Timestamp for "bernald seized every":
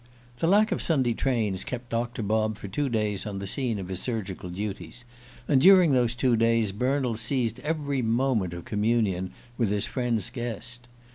6.71-8.01